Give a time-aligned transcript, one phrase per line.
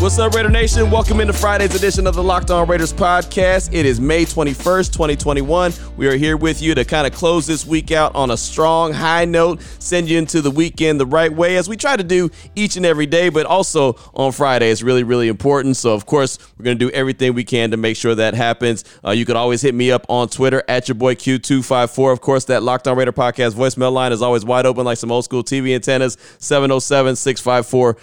[0.00, 0.90] What's up, Raider Nation?
[0.90, 3.68] Welcome into Friday's edition of the Locked On Raiders podcast.
[3.74, 5.74] It is May 21st, 2021.
[5.98, 8.94] We are here with you to kind of close this week out on a strong,
[8.94, 12.30] high note, send you into the weekend the right way, as we try to do
[12.54, 14.70] each and every day, but also on Friday.
[14.70, 15.76] It's really, really important.
[15.76, 18.86] So, of course, we're going to do everything we can to make sure that happens.
[19.04, 22.10] Uh, you can always hit me up on Twitter at your boy Q254.
[22.10, 25.12] Of course, that Locked On Raider podcast voicemail line is always wide open like some
[25.12, 27.98] old school TV antennas, 707 654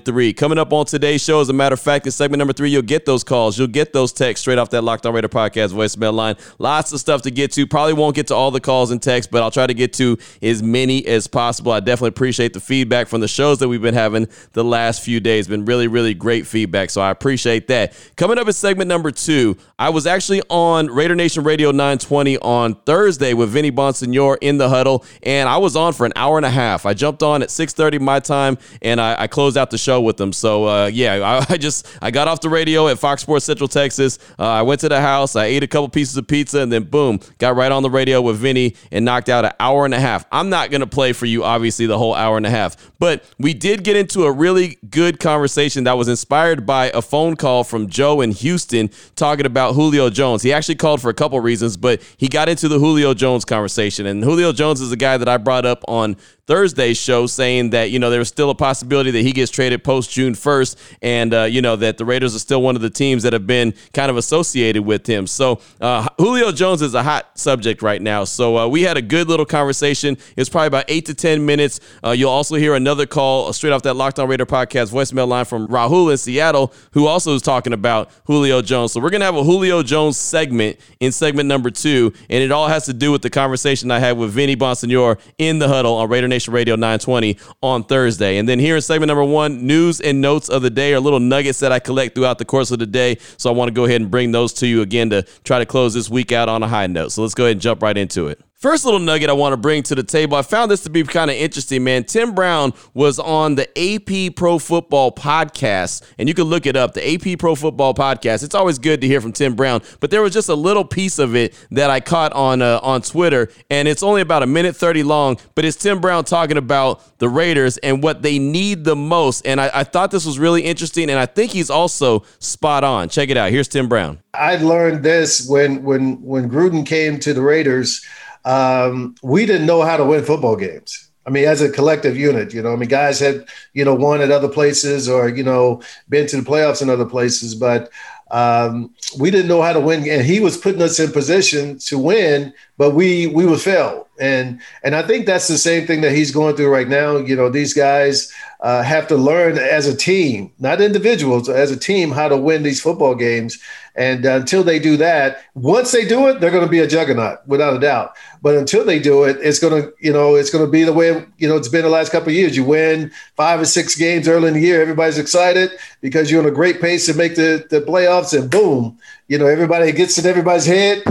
[0.00, 0.32] 4693.
[0.34, 2.82] Coming up on today's show, as a matter of fact, in segment number three, you'll
[2.82, 3.58] get those calls.
[3.58, 6.36] You'll get those texts straight off that Locked On Raider podcast voicemail line.
[6.58, 7.66] Lots of stuff to get to.
[7.66, 10.18] Probably won't get to all the calls and texts, but I'll try to get to
[10.42, 11.72] as many as possible.
[11.72, 15.20] I definitely appreciate the feedback from the shows that we've been having the last few
[15.20, 15.48] days.
[15.48, 17.94] Been really, really great feedback, so I appreciate that.
[18.16, 22.74] Coming up in segment number two, I was actually on Raider Nation Radio 920 on
[22.74, 26.46] Thursday with Vinny Bonsignore in the huddle, and I was on for an hour and
[26.46, 26.86] a half.
[26.86, 30.16] I jumped on at 6:30 my time, and I, I closed out the show with
[30.16, 30.32] them.
[30.32, 33.68] So uh, yeah, I, I just I got off the radio at Fox Sports Central
[33.68, 34.18] Texas.
[34.38, 36.84] Uh, I went to the house, I ate a couple pieces of pizza, and then
[36.84, 40.00] boom, got right on the radio with Vinny and knocked out an hour and a
[40.00, 40.26] half.
[40.32, 43.54] I'm not gonna play for you, obviously, the whole hour and a half, but we
[43.54, 47.88] did get into a really good conversation that was inspired by a phone call from
[47.88, 50.42] Joe in Houston talking about Julio Jones.
[50.42, 54.06] He actually called for a couple reasons, but he got into the Julio Jones conversation.
[54.06, 57.90] And Julio Jones is a guy that I brought up on Thursday's show saying that,
[57.90, 61.34] you know, there was still a possibility that he gets traded post June 1st and,
[61.34, 63.74] uh, you know, that the Raiders are still one of the teams that have been
[63.92, 65.26] kind of associated with him.
[65.26, 68.22] So uh, Julio Jones is a hot subject right now.
[68.22, 70.14] So uh, we had a good little conversation.
[70.14, 71.80] It was probably about eight to 10 minutes.
[72.04, 75.46] Uh, you'll also hear another call straight off that Locked On Raider podcast voicemail line
[75.46, 78.92] from Rahul in Seattle, who also is talking about Julio Jones.
[78.92, 82.52] So we're going to have a Julio Jones segment in segment number two, and it
[82.52, 85.94] all has to do with the conversation I had with Vinny Bonsignore in the huddle
[85.94, 88.38] on Raider Nation Radio 920 on Thursday.
[88.38, 91.20] And then here in segment number one, news and notes of the day are little
[91.20, 93.16] nuggets that I collect throughout the course of the day.
[93.36, 95.66] So I want to go ahead and bring those to you again to try to
[95.66, 97.12] close this week out on a high note.
[97.12, 98.40] So let's go ahead and jump right into it.
[98.58, 100.34] First little nugget I want to bring to the table.
[100.34, 102.04] I found this to be kind of interesting, man.
[102.04, 106.94] Tim Brown was on the AP Pro Football podcast, and you can look it up,
[106.94, 108.42] the AP Pro Football podcast.
[108.42, 111.18] It's always good to hear from Tim Brown, but there was just a little piece
[111.18, 114.74] of it that I caught on uh, on Twitter, and it's only about a minute
[114.74, 118.96] 30 long, but it's Tim Brown talking about the Raiders and what they need the
[118.96, 119.46] most.
[119.46, 123.10] And I, I thought this was really interesting, and I think he's also spot on.
[123.10, 123.50] Check it out.
[123.50, 124.18] Here's Tim Brown.
[124.32, 128.02] I learned this when when when Gruden came to the Raiders.
[128.46, 131.10] Um, we didn't know how to win football games.
[131.26, 134.20] I mean, as a collective unit, you know, I mean, guys had you know won
[134.20, 137.90] at other places or you know been to the playoffs in other places, but
[138.30, 140.08] um, we didn't know how to win.
[140.08, 144.08] And he was putting us in position to win, but we we would fail.
[144.20, 147.16] And and I think that's the same thing that he's going through right now.
[147.16, 151.76] You know, these guys uh, have to learn as a team, not individuals, as a
[151.76, 153.58] team, how to win these football games.
[153.96, 157.46] And until they do that, once they do it, they're going to be a juggernaut
[157.46, 158.14] without a doubt.
[158.42, 160.92] But until they do it, it's going to, you know, it's going to be the
[160.92, 162.56] way, you know, it's been the last couple of years.
[162.56, 165.70] You win five or six games early in the year, everybody's excited
[166.02, 168.98] because you're on a great pace to make the, the playoffs, and boom,
[169.28, 171.02] you know, everybody gets in everybody's head,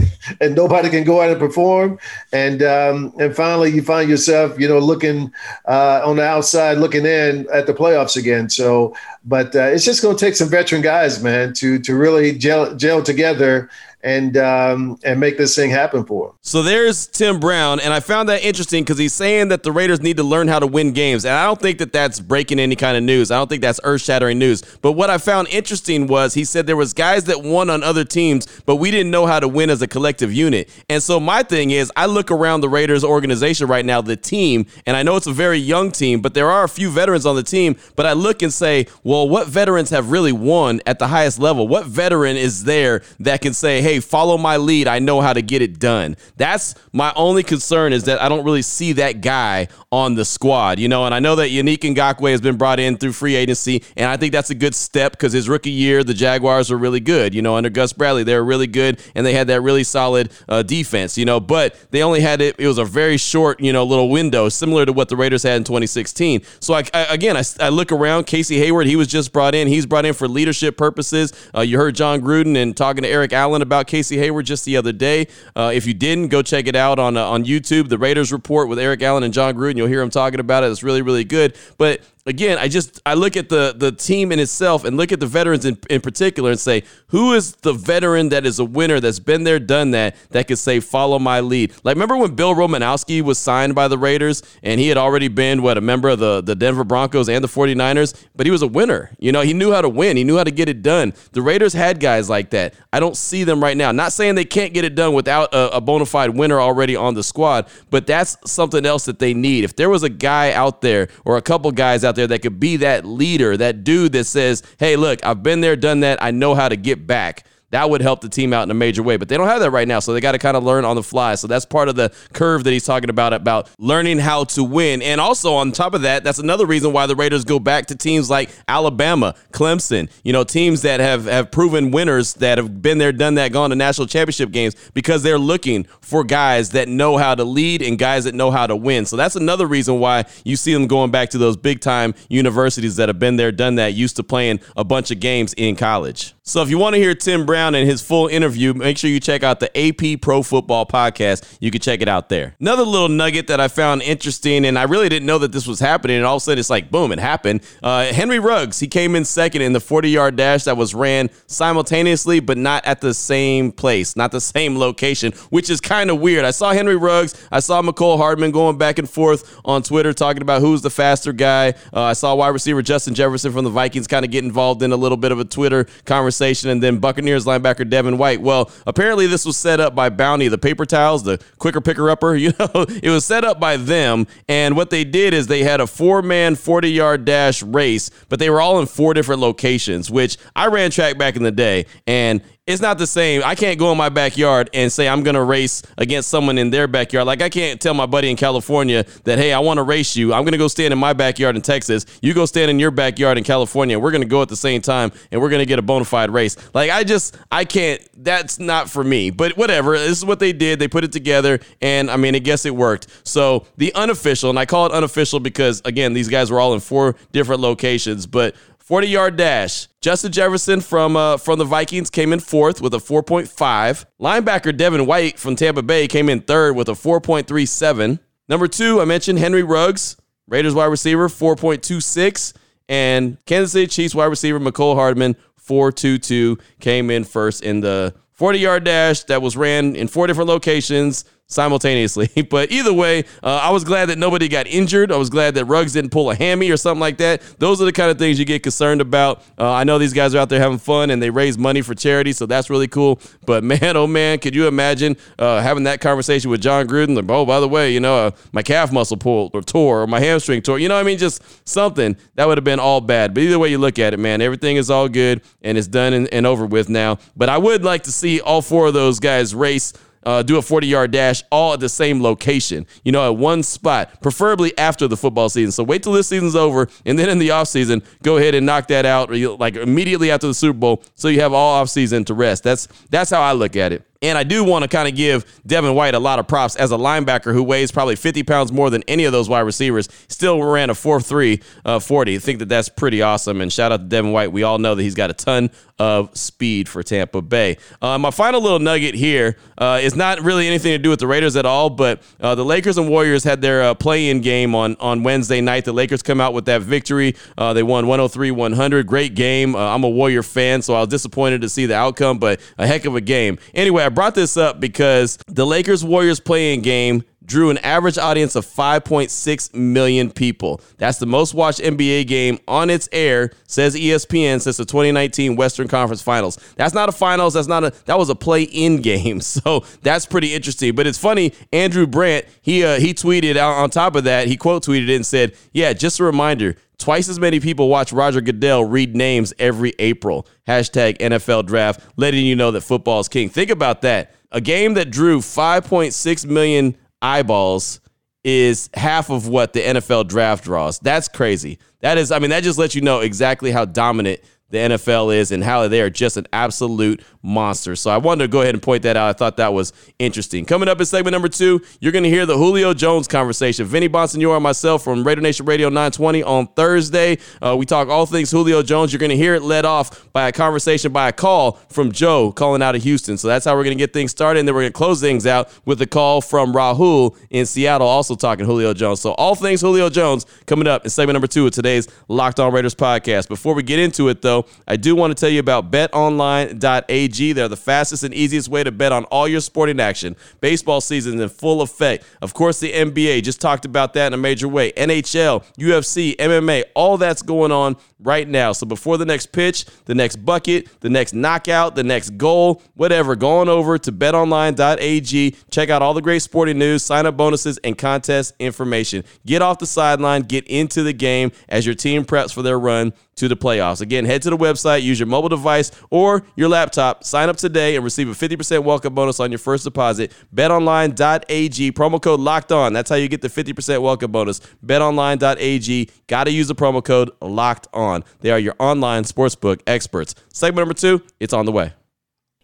[0.42, 2.00] and nobody can go out and perform.
[2.32, 5.32] And um, and finally, you find yourself, you know, looking
[5.68, 8.50] uh, on the outside, looking in at the playoffs again.
[8.50, 12.38] So, but uh, it's just going to take some veteran guys, man, to to really
[12.38, 13.70] gel gel together
[14.06, 16.36] and um, and make this thing happen for him.
[16.42, 20.00] So there's Tim Brown, and I found that interesting because he's saying that the Raiders
[20.00, 22.76] need to learn how to win games, and I don't think that that's breaking any
[22.76, 23.32] kind of news.
[23.32, 24.62] I don't think that's earth-shattering news.
[24.82, 28.06] But what I found interesting was he said there was guys that won on other
[28.06, 30.70] teams, but we didn't know how to win as a collective unit.
[30.88, 34.68] And so my thing is, I look around the Raiders organization right now, the team,
[34.86, 37.36] and I know it's a very young team, but there are a few veterans on
[37.36, 37.76] the team.
[37.96, 41.68] But I look and say, well, what veterans have really won at the highest level?
[41.68, 44.88] What veteran is there that can say, hey, follow my lead.
[44.88, 46.16] I know how to get it done.
[46.38, 50.80] That's my only concern is that I don't really see that guy on the squad,
[50.80, 53.84] you know, and I know that Yannick Ngakoue has been brought in through free agency,
[53.96, 57.00] and I think that's a good step because his rookie year, the Jaguars were really
[57.00, 59.84] good, you know, under Gus Bradley, they were really good, and they had that really
[59.84, 63.60] solid uh, defense, you know, but they only had it, it was a very short,
[63.62, 66.42] you know, little window, similar to what the Raiders had in 2016.
[66.60, 69.68] So, I, I, again, I, I look around, Casey Hayward, he was just brought in,
[69.68, 71.32] he's brought in for leadership purposes.
[71.56, 74.66] Uh, you heard Jon Gruden and talking to Eric Allen about about Casey Hayward just
[74.66, 75.28] the other day.
[75.56, 78.68] Uh, if you didn't, go check it out on uh, on YouTube, the Raiders Report
[78.68, 79.78] with Eric Allen and Jon Gruden.
[79.78, 80.72] You'll hear him talking about it.
[80.72, 81.56] It's really really good.
[81.78, 85.20] But again, I just I look at the the team in itself and look at
[85.20, 89.00] the veterans in, in particular and say, who is the veteran that is a winner
[89.00, 91.74] that's been there, done that, that could say, follow my lead?
[91.84, 95.62] Like, remember when Bill Romanowski was signed by the Raiders and he had already been
[95.62, 98.68] what a member of the, the Denver Broncos and the 49ers, but he was a
[98.68, 99.12] winner.
[99.20, 101.14] You know, he knew how to win, he knew how to get it done.
[101.32, 102.74] The Raiders had guys like that.
[102.92, 103.92] I don't see them right now.
[103.92, 107.14] Not saying they can't get it done without a, a bona fide winner already on
[107.14, 109.64] the squad, but that's something else that they need.
[109.64, 112.60] If there was a guy out there or a couple guys out there that could
[112.60, 116.22] be that leader, that dude that says, hey, look, I've been there, done that.
[116.22, 119.04] I know how to get back that would help the team out in a major
[119.04, 119.18] way.
[119.18, 120.96] But they don't have that right now, so they got to kind of learn on
[120.96, 121.36] the fly.
[121.36, 125.02] So that's part of the curve that he's talking about about learning how to win.
[125.02, 127.96] And also on top of that, that's another reason why the Raiders go back to
[127.96, 132.98] teams like Alabama, Clemson, you know, teams that have have proven winners that have been
[132.98, 137.18] there, done that, gone to national championship games because they're looking for guys that know
[137.18, 139.06] how to lead and guys that know how to win.
[139.06, 142.98] So that's another reason why you see them going back to those big time universities
[142.98, 146.35] that have been there, done that, used to playing a bunch of games in college.
[146.48, 149.20] So if you want to hear Tim Brown and his full interview, make sure you
[149.20, 151.58] check out the AP Pro Football podcast.
[151.60, 152.56] You can check it out there.
[152.60, 155.80] Another little nugget that I found interesting, and I really didn't know that this was
[155.80, 157.62] happening, and all of a sudden it's like, boom, it happened.
[157.82, 161.32] Uh, Henry Ruggs, he came in second in the 40 yard dash that was ran
[161.48, 166.20] simultaneously, but not at the same place, not the same location, which is kind of
[166.20, 166.46] weird.
[166.46, 170.44] I saw Henry Ruggs, I saw Mecole Hardman going back and forth on Twitter talking
[170.44, 171.70] about who's the faster guy.
[171.92, 174.92] Uh, I saw wide receiver Justin Jefferson from the Vikings kind of get involved in
[174.92, 178.42] a little bit of a Twitter conversation conversation, and then Buccaneers linebacker Devin White.
[178.42, 182.36] Well, apparently this was set up by Bounty, the paper towels, the quicker picker upper.
[182.46, 185.82] You know, it was set up by them, and what they did is they had
[185.82, 190.12] a four man, 40 yard dash race, but they were all in four different locations,
[190.12, 193.44] which I ran track back in the day, and it's not the same.
[193.46, 196.72] I can't go in my backyard and say I'm going to race against someone in
[196.72, 197.28] their backyard.
[197.28, 200.34] Like I can't tell my buddy in California that, hey, I want to race you.
[200.34, 202.08] I'm going to go stand in my backyard in Texas.
[202.24, 204.00] You go stand in your backyard in California.
[204.00, 206.06] We're going to go at the same time and we're going to get a bona
[206.06, 206.58] fide race.
[206.74, 209.30] Like I just, I can't, that's not for me.
[209.30, 209.96] But whatever.
[209.96, 210.80] This is what they did.
[210.80, 211.60] They put it together.
[211.82, 213.28] And I mean, I guess it worked.
[213.28, 216.80] So the unofficial, and I call it unofficial because, again, these guys were all in
[216.80, 218.26] four different locations.
[218.26, 218.56] But
[218.86, 219.88] 40 yard dash.
[220.00, 224.06] Justin Jefferson from uh, from the Vikings came in fourth with a 4.5.
[224.22, 228.20] Linebacker Devin White from Tampa Bay came in third with a 4.37.
[228.48, 230.18] Number two, I mentioned Henry Ruggs,
[230.48, 232.54] Raiders wide receiver, 4.26.
[232.88, 235.36] And Kansas City Chiefs wide receiver Mecole Hardman,
[235.68, 240.48] 4.22, came in first in the 40 yard dash that was ran in four different
[240.50, 242.30] locations simultaneously.
[242.56, 245.12] But either way, uh, I was glad that nobody got injured.
[245.12, 247.42] I was glad that Ruggs didn't pull a hammy or something like that.
[247.58, 249.42] Those are the kind of things you get concerned about.
[249.58, 251.96] Uh, I know these guys are out there having fun and they raise money for
[251.96, 253.20] charity, so that's really cool.
[253.46, 257.16] But man, oh man, could you imagine uh, having that conversation with Jon Gruden?
[257.16, 260.08] Like, oh, by the way, you know, uh, my calf muscle pulled or tore or
[260.08, 260.78] my hamstring tore.
[260.78, 261.18] You know what I mean?
[261.18, 263.34] Just something that would have been all bad.
[263.34, 266.14] But either way you look at it, man, everything is all good and it's done
[266.14, 267.18] and, and over with now.
[267.36, 269.94] But I would like to see all four of those guys race
[270.26, 273.64] uh, do a 40 yard dash all at the same location, you know, at one
[273.64, 275.72] spot, preferably after the football season.
[275.72, 276.88] So wait till this season's over.
[277.06, 280.54] And then in the offseason, go ahead and knock that out like immediately after the
[280.54, 282.64] Super Bowl so you have all offseason to rest.
[282.64, 284.04] That's, that's how I look at it.
[284.22, 286.92] And I do want to kind of give Devin White a lot of props as
[286.92, 290.08] a linebacker who weighs probably 50 pounds more than any of those wide receivers.
[290.28, 292.36] Still ran a 4.3 uh, 40.
[292.36, 293.62] I think that that's pretty awesome.
[293.62, 294.52] And shout out to Devin White.
[294.52, 297.78] We all know that he's got a ton of speed for Tampa Bay.
[298.02, 301.28] Uh, my final little nugget here uh, is not really anything to do with the
[301.28, 304.96] Raiders at all, but uh, the Lakers and Warriors had their uh, play-in game on
[305.00, 305.86] on Wednesday night.
[305.86, 307.36] The Lakers come out with that victory.
[307.58, 309.06] Uh, they won 103-100.
[309.06, 309.76] Great game.
[309.76, 312.88] Uh, I'm a Warrior fan, so I was disappointed to see the outcome, but a
[312.88, 313.58] heck of a game.
[313.74, 318.56] Anyway, I brought this up because the Lakers Warriors play-in game drew an average audience
[318.56, 320.80] of 5.6 million people.
[320.98, 325.88] That's the most watched NBA game on its air, says ESPN, since the 2019 Western
[325.88, 326.60] Conference Finals.
[326.76, 327.56] That's not a finals.
[327.56, 327.94] That's not a.
[328.06, 329.42] That was a play-in game.
[329.42, 330.94] So that's pretty interesting.
[330.94, 331.54] But it's funny.
[331.74, 334.48] Andrew Brandt he uh, he tweeted out on top of that.
[334.48, 338.14] He quote tweeted it and said, "Yeah, just a reminder." Twice as many people watch
[338.14, 340.48] Roger Goodell read names every April.
[340.68, 343.50] Hashtag NFL draft, letting you know that football is king.
[343.50, 344.34] Think about that.
[344.52, 348.00] A game that drew 5.6 million eyeballs
[348.44, 351.00] is half of what the NFL draft draws.
[351.00, 351.80] That's crazy.
[352.02, 355.52] That is, I mean, that just lets you know exactly how dominant the NFL is
[355.52, 357.96] and how they are just an absolute monster.
[357.96, 359.30] So I wanted to go ahead and point that out.
[359.30, 360.66] I thought that was interesting.
[360.66, 363.86] Coming up in segment number two, you're going to hear the Julio Jones conversation.
[363.86, 367.38] Vinny Bonsignore and myself from Raider Nation Radio 920 on Thursday.
[367.62, 369.14] Uh, we talk all things Julio Jones.
[369.14, 372.52] You're going to hear it led off by a conversation, by a call from Joe
[372.52, 373.38] calling out of Houston.
[373.38, 374.60] So that's how we're going to get things started.
[374.60, 378.08] And then we're going to close things out with a call from Rahul in Seattle,
[378.08, 379.22] also talking Julio Jones.
[379.22, 382.74] So all things Julio Jones coming up in segment number two of today's Locked On
[382.74, 383.48] Raiders podcast.
[383.48, 384.55] Before we get into it, though,
[384.88, 387.54] I do want to tell you about betonline.ag.
[387.54, 390.36] They're the fastest and easiest way to bet on all your sporting action.
[390.62, 392.26] Baseball season is in full effect.
[392.42, 394.92] Of course, the NBA just talked about that in a major way.
[394.94, 398.72] NHL, UFC, MMA, all that's going on right now.
[398.72, 403.36] So before the next pitch, the next bucket, the next knockout, the next goal, whatever,
[403.36, 405.56] go on over to betonline.ag.
[405.70, 409.24] Check out all the great sporting news, sign up bonuses, and contest information.
[409.46, 413.14] Get off the sideline, get into the game as your team preps for their run
[413.36, 414.02] to the playoffs.
[414.02, 417.96] Again, head to the website, use your mobile device or your laptop, sign up today,
[417.96, 420.32] and receive a 50% welcome bonus on your first deposit.
[420.54, 422.94] BetOnline.ag, promo code locked on.
[422.94, 424.62] That's how you get the 50% welcome bonus.
[424.86, 428.24] BetOnline.ag, got to use the promo code locked on.
[428.42, 430.36] They are your online sportsbook experts.
[430.54, 431.94] Segment number two, it's on the way.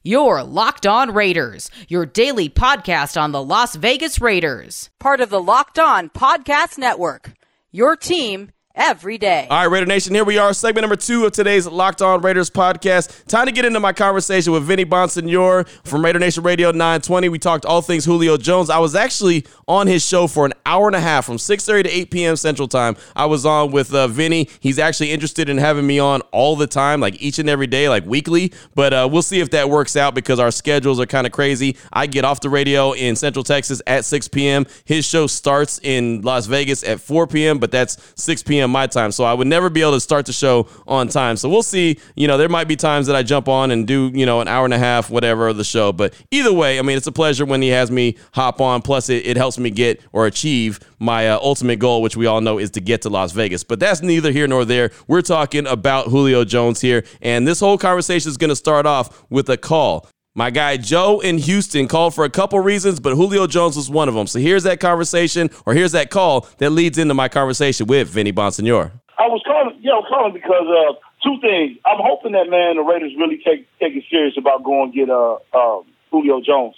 [0.04, 5.40] Your Locked On Raiders, your daily podcast on the Las Vegas Raiders, part of the
[5.40, 7.34] Locked On Podcast Network.
[7.72, 9.48] Your team every day.
[9.50, 12.50] All right, Raider Nation, here we are, segment number two of today's Locked On Raiders
[12.50, 13.26] podcast.
[13.26, 17.30] Time to get into my conversation with Vinny Bonsignore from Raider Nation Radio 920.
[17.30, 18.70] We talked all things Julio Jones.
[18.70, 21.90] I was actually on his show for an hour and a half from 6.30 to
[21.90, 22.36] 8 p.m.
[22.36, 22.96] Central Time.
[23.16, 24.50] I was on with uh, Vinny.
[24.60, 27.90] He's actually interested in having me on all the time, like each and every day,
[27.90, 28.54] like weekly.
[28.76, 31.78] But uh, we'll see if that works out because our schedules are kind of crazy.
[31.92, 34.66] I get off the radio in Central Texas at 6 p.m.
[34.86, 38.72] His show starts in Las Vegas at 4 p.m., but that's 6 p.m p.m.
[38.72, 39.12] my time.
[39.12, 41.38] So I would never be able to start the show on time.
[41.38, 42.00] So we'll see.
[42.16, 44.48] You know, there might be times that I jump on and do, you know, an
[44.48, 45.92] hour and a half, whatever, of the show.
[45.92, 48.82] But either way, I mean, it's a pleasure when he has me hop on.
[48.82, 52.42] Plus, it, it helps me get or achieve my uh, ultimate goal, which we all
[52.42, 53.64] know is to get to Las Vegas.
[53.64, 54.92] But that's neither here nor there.
[55.08, 57.04] We're talking about Julio Jones here.
[57.22, 60.08] And this whole conversation is going to start off with a call.
[60.34, 64.08] My guy Joe in Houston called for a couple reasons, but Julio Jones was one
[64.08, 64.28] of them.
[64.28, 68.32] So here's that conversation, or here's that call that leads into my conversation with Vinny
[68.32, 68.92] Bonsignore.
[69.20, 71.78] I was calling, you know, calling because uh, two things.
[71.86, 75.36] I'm hoping that man, the Raiders really take take it serious about going get uh,
[75.54, 76.76] uh Julio Jones.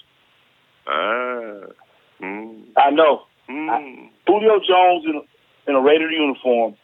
[0.88, 1.70] Uh,
[2.22, 3.70] mm, I know mm.
[3.70, 6.76] I, Julio Jones in a, in a Raider uniform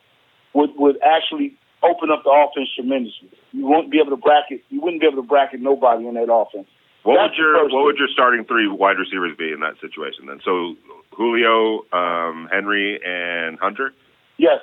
[0.53, 3.31] would would actually open up the offense tremendously.
[3.51, 4.63] You wouldn't be able to bracket.
[4.69, 6.67] You wouldn't be able to bracket nobody in that offense.
[7.03, 10.27] What That's would your what would your starting three wide receivers be in that situation
[10.27, 10.39] then?
[10.43, 10.75] So
[11.15, 13.93] Julio, um, Henry, and Hunter.
[14.37, 14.59] Yes.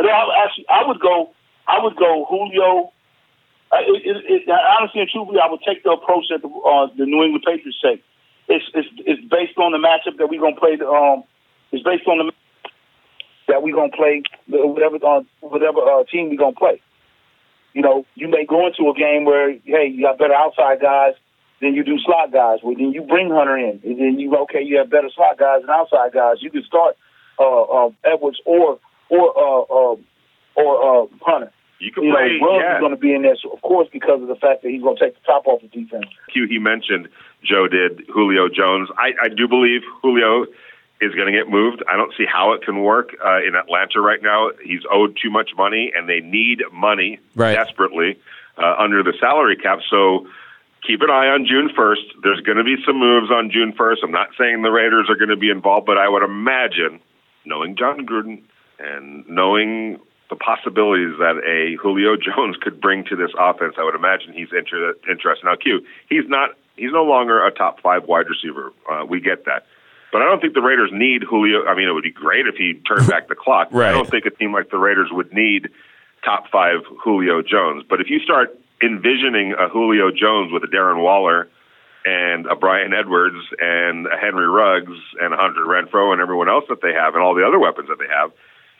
[0.00, 1.30] No, I, actually, I would go.
[1.66, 2.92] I would go Julio.
[3.72, 7.04] It, it, it, honestly and truthfully, I would take the approach that the, uh, the
[7.04, 8.02] New England Patriots take.
[8.48, 10.76] It's, it's it's based on the matchup that we're gonna play.
[10.76, 11.24] The, um,
[11.72, 12.32] it's based on the
[13.48, 16.80] that we're gonna play the, whatever uh, whatever uh, team we're gonna play.
[17.74, 21.14] You know, you may go into a game where hey, you got better outside guys
[21.60, 22.58] than you do slot guys.
[22.62, 25.60] Well, then you bring Hunter in, and then you okay, you have better slot guys
[25.62, 26.36] and outside guys.
[26.40, 26.96] You can start
[27.38, 28.78] uh, uh, Edwards or
[29.10, 29.96] or uh, uh,
[30.56, 31.52] or uh, Hunter.
[31.80, 32.38] You can You know, play.
[32.42, 32.76] Ruggs yeah.
[32.76, 34.82] is going to be in there, so of course, because of the fact that he's
[34.82, 36.06] going to take the top off the defense.
[36.32, 37.08] Q, he mentioned
[37.44, 38.88] Joe did Julio Jones.
[38.98, 40.46] I, I do believe Julio
[41.00, 41.82] is going to get moved.
[41.90, 44.50] I don't see how it can work uh, in Atlanta right now.
[44.64, 47.54] He's owed too much money, and they need money Right.
[47.54, 48.18] desperately
[48.56, 49.78] uh, under the salary cap.
[49.88, 50.26] So
[50.86, 52.22] keep an eye on June 1st.
[52.22, 53.96] There's going to be some moves on June 1st.
[54.02, 57.00] I'm not saying the Raiders are going to be involved, but I would imagine,
[57.44, 58.42] knowing Jon Gruden
[58.80, 59.98] and knowing
[60.30, 64.48] the possibilities that a Julio Jones could bring to this offense, I would imagine he's
[64.56, 65.44] inter- interested.
[65.44, 66.50] Now, Q, he's not.
[66.76, 68.72] He's no longer a top five wide receiver.
[68.88, 69.66] Uh, we get that.
[70.10, 71.66] But I don't think the Raiders need Julio.
[71.66, 73.68] I mean, it would be great if he turned back the clock.
[73.70, 73.90] Right.
[73.90, 75.68] I don't think a team like the Raiders would need
[76.24, 77.84] top five Julio Jones.
[77.88, 81.48] But if you start envisioning a Julio Jones with a Darren Waller
[82.04, 86.64] and a Bryan Edwards and a Henry Ruggs and a Hunter Renfrow and everyone else
[86.68, 88.32] that they have and all the other weapons that they have,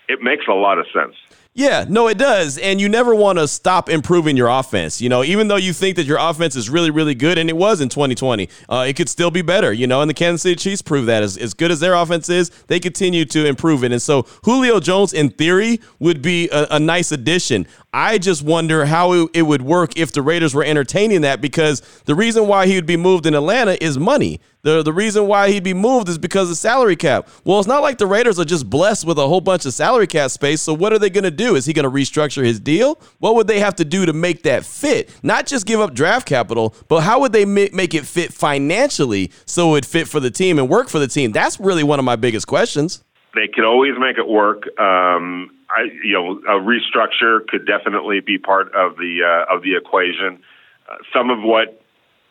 [0.09, 1.15] it makes a lot of sense.
[1.55, 2.57] Yeah, no, it does.
[2.57, 5.01] And you never want to stop improving your offense.
[5.01, 7.57] You know, even though you think that your offense is really, really good, and it
[7.57, 9.73] was in 2020, uh, it could still be better.
[9.73, 11.25] You know, and the Kansas City Chiefs prove that.
[11.25, 13.91] As, as good as their offense is, they continue to improve it.
[13.91, 17.67] And so Julio Jones, in theory, would be a, a nice addition.
[17.93, 21.81] I just wonder how it, it would work if the Raiders were entertaining that because
[22.05, 24.41] the reason why he would be moved in Atlanta is money.
[24.63, 27.29] The the reason why he'd be moved is because of salary cap.
[27.45, 30.07] Well, it's not like the Raiders are just blessed with a whole bunch of salary
[30.07, 30.61] cap space.
[30.61, 31.55] So what are they going to do?
[31.57, 33.01] Is he going to restructure his deal?
[33.19, 35.11] What would they have to do to make that fit?
[35.23, 39.75] Not just give up draft capital, but how would they make it fit financially so
[39.77, 41.33] it fit for the team and work for the team?
[41.33, 43.03] That's really one of my biggest questions.
[43.35, 44.65] They could always make it work.
[44.79, 49.77] Um, I, you know, a restructure could definitely be part of the uh, of the
[49.77, 50.43] equation.
[50.91, 51.81] Uh, some of what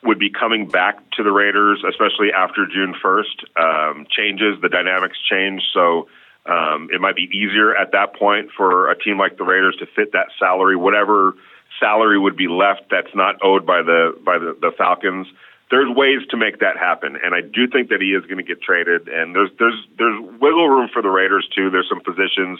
[0.02, 4.60] would be coming back to the Raiders, especially after June 1st, um, changes.
[4.60, 5.62] The dynamics change.
[5.72, 6.08] So
[6.48, 9.86] um, it might be easier at that point for a team like the Raiders to
[9.86, 11.34] fit that salary, whatever
[11.78, 15.26] salary would be left that's not owed by the by the, the Falcons.
[15.70, 18.42] There's ways to make that happen, and I do think that he is going to
[18.42, 19.08] get traded.
[19.08, 21.68] And there's there's there's wiggle room for the Raiders too.
[21.70, 22.58] There's some positions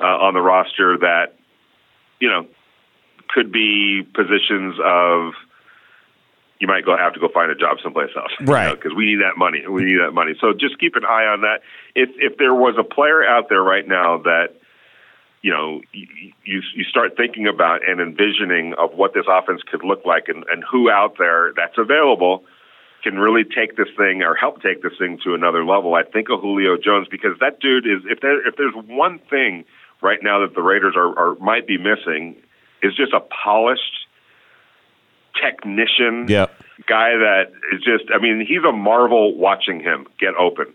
[0.00, 1.38] uh, on the roster that
[2.18, 2.46] you know
[3.28, 5.32] could be positions of
[6.60, 8.74] you might go have to go find a job someplace else, right?
[8.74, 9.66] Because you know, we need that money.
[9.68, 10.34] We need that money.
[10.40, 11.60] So just keep an eye on that.
[11.94, 14.54] If if there was a player out there right now that
[15.42, 20.04] you know you you start thinking about and envisioning of what this offense could look
[20.04, 22.44] like and, and who out there that's available
[23.04, 25.94] can really take this thing or help take this thing to another level.
[25.94, 29.64] I think of Julio Jones because that dude is if there if there's one thing
[30.02, 32.36] right now that the Raiders are, are might be missing
[32.82, 34.07] is just a polished
[35.40, 36.46] technician yeah.
[36.86, 40.66] guy that is just, I mean, he's a marvel watching him get open.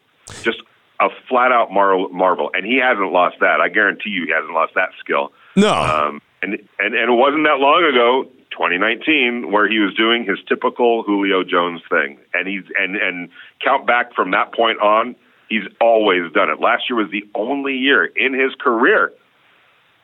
[0.43, 0.62] Just
[1.00, 2.50] a flat out mar- marvel.
[2.53, 3.60] And he hasn't lost that.
[3.62, 5.32] I guarantee you he hasn't lost that skill.
[5.55, 5.74] No.
[5.74, 10.38] Um, and, and, and it wasn't that long ago, 2019, where he was doing his
[10.48, 12.20] typical Julio Jones thing.
[12.34, 13.29] And he's, and, and
[13.63, 15.15] count back from that point on,
[15.50, 16.60] he's always done it.
[16.60, 19.12] Last year was the only year in his career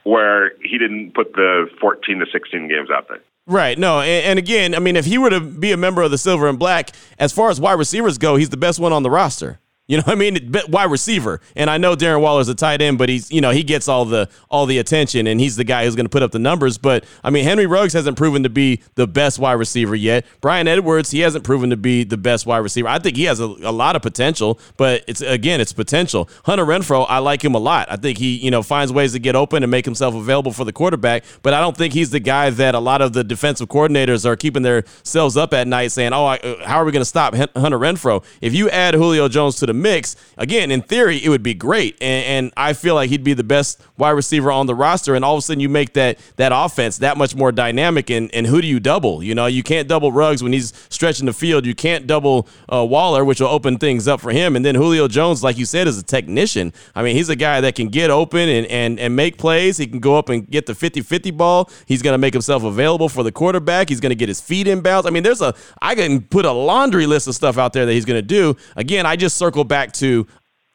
[0.04, 3.20] where he didn't put the 14 to 16 games out there.
[3.46, 3.78] Right.
[3.78, 4.00] No.
[4.00, 6.48] And, and, again, I mean, if he were to be a member of the Silver
[6.48, 9.60] and Black, as far as wide receivers go, he's the best one on the roster.
[9.90, 10.54] You know I mean?
[10.70, 11.42] Wide receiver.
[11.56, 14.06] And I know Darren Waller's a tight end, but he's, you know, he gets all
[14.06, 16.78] the all the attention and he's the guy who's going to put up the numbers.
[16.78, 20.28] But I mean, Henry Ruggs hasn't proven to be the best wide receiver yet.
[20.42, 22.88] Bryan Edwards, he hasn't proven to be the best wide receiver.
[22.88, 26.30] I think he has a, a lot of potential, but it's again, it's potential.
[26.46, 27.92] Hunter Renfrow, I like him a lot.
[27.92, 30.66] I think he, you know, finds ways to get open and make himself available for
[30.66, 33.70] the quarterback, but I don't think he's the guy that a lot of the defensive
[33.70, 37.02] coordinators are keeping themselves up at night saying, "Oh, I, uh, how are we going
[37.02, 41.18] to stop Hunter Renfrow?" If you add Julio Jones to the mix, again, in theory,
[41.24, 44.52] it would be great, and, and, I feel like he'd be the best wide receiver
[44.52, 45.16] on the roster.
[45.16, 48.10] And all of a sudden, you make that that offense that much more dynamic.
[48.10, 49.24] And, and who do you double?
[49.24, 51.66] You know, you can't double Ruggs when he's stretching the field.
[51.66, 54.56] You can't double uh, Waller, which will open things up for him.
[54.56, 56.74] And then Julio Jones, like you said, is a technician.
[56.96, 59.78] I mean, he's a guy that can get open and and and make plays.
[59.78, 61.70] He can go up and get the 50-50 ball.
[61.86, 63.90] He's going to make himself available for the quarterback.
[63.90, 65.08] He's going to get his feet in bounds.
[65.08, 67.94] I mean, there's a I can put a laundry list of stuff out there that
[67.94, 68.56] he's going to do.
[68.76, 70.28] Again, I just circle back to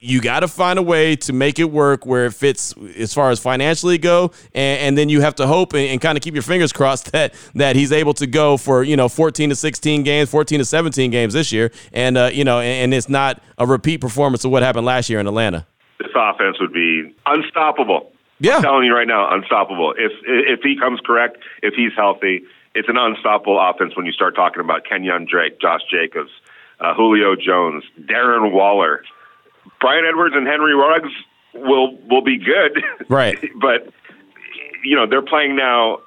[0.05, 3.31] you got to find a way to make it work where it fits as far
[3.31, 6.35] as financially go, and, and then you have to hope and, and kind of keep
[6.35, 10.03] your fingers crossed that that he's able to go for you know 14 to 16
[10.03, 13.43] games, 14 to 17 games this year, and uh, you know, and, and it's not
[13.59, 15.67] a repeat performance of what happened last year in Atlanta.
[15.99, 18.13] This offense would be unstoppable.
[18.41, 19.95] Yeah, I'm telling you right now, unstoppable.
[19.97, 24.35] If if he comes correct, if he's healthy, it's an unstoppable offense when you start
[24.35, 26.31] talking about Kenyan Drake, Josh Jacobs,
[26.81, 29.03] uh, Julio Jones, Darren Waller.
[29.81, 31.13] Bryan Edwards and Henry Ruggs
[31.55, 33.39] will will be good, right?
[33.61, 33.89] but
[34.85, 35.99] you know they're playing now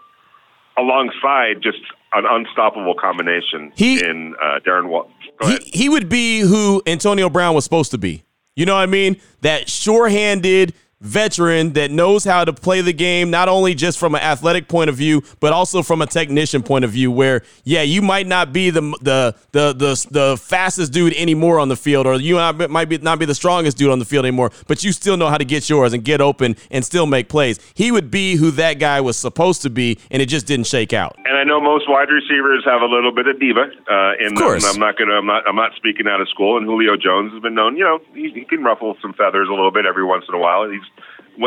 [0.78, 1.80] alongside just
[2.14, 5.12] an unstoppable combination he, in uh, Darren Wall.
[5.42, 8.24] He, he would be who Antonio Brown was supposed to be.
[8.56, 9.20] You know what I mean?
[9.42, 14.22] That sure-handed veteran that knows how to play the game, not only just from an
[14.22, 17.12] athletic point of view, but also from a technician point of view.
[17.12, 21.70] Where, yeah, you might not be the the the the, the fastest dude anymore on
[21.70, 24.52] the field, or you might be not be the strongest dude on the field anymore,
[24.68, 27.60] but you still know how to get yours and get open and still make plays.
[27.74, 30.94] He would be who that guy was supposed to be, and it just didn't shake
[30.94, 31.16] out.
[31.26, 34.36] And I know most wide receivers have a little bit of diva uh, in of
[34.36, 34.64] course.
[34.64, 34.76] them.
[34.76, 35.14] I'm not gonna.
[35.14, 35.44] I'm not.
[35.48, 36.58] I'm not speaking out of school.
[36.58, 37.78] And Julio Jones has been known.
[37.78, 40.40] You know, he, he can ruffle some feathers a little bit every once in a
[40.40, 40.70] while.
[40.70, 40.82] He's